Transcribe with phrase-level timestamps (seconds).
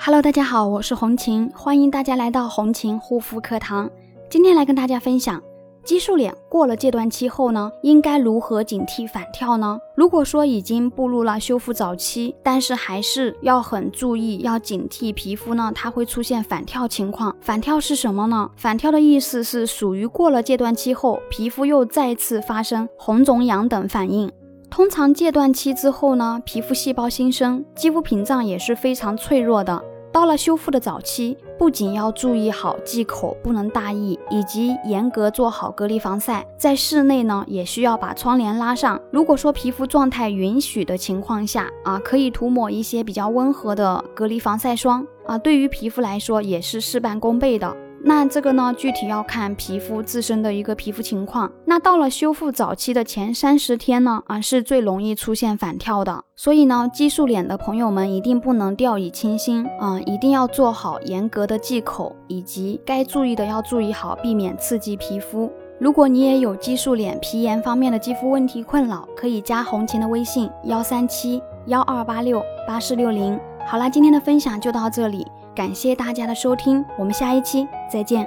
[0.00, 3.90] Hello，大家好，我是红琴，欢迎大家来到红琴护肤课堂。
[4.30, 5.42] 今天来跟大家分享，
[5.82, 9.76] 激素脸过了戒断期后呢，应该如何警惕反跳呢？
[9.96, 17.34] 如果说已经步入了修复早期，但是还是要很注意，要警惕皮肤呢，它会出现反跳情况。
[17.40, 18.48] 反跳是什么呢？
[18.56, 24.30] 反跳的意思是属于过了戒断期后，皮肤又再次发生红肿痒等反应。
[24.70, 29.82] 通常戒断期之后呢，皮肤细胞新生，肌肤屏障也是非常脆弱的。
[30.12, 36.46] 到了修复的早期，不仅要注意好忌口，不能大意，以及严格做好隔离防晒。
[36.56, 39.00] 在室内呢，也需要把窗帘拉上。
[39.10, 47.76] 如果说皮肤状态允许的情况下啊，可以涂抹一些比较温和的隔离防晒霜啊，对于皮肤来说也是事半功倍的。
[48.04, 51.50] 那这个呢，具体要看皮肤自身的一个皮肤情况。
[51.64, 56.22] 那到了修复早期的前三十天呢，啊，是最容易出现反跳的。
[56.36, 65.50] 所以呢，激素脸的朋友们一定不能掉以轻心啊，一定要做好严格的忌口，以及该注意的要注意好，避免刺激皮肤。
[65.78, 73.38] 如果你也有激素脸、皮炎方面的肌肤问题困扰，可以加红琴的微信幺三七幺二八六八四六零。
[73.66, 75.26] 好啦，今天的分享就到这里。
[75.58, 78.24] 感谢大家的收听，我们下一期再见。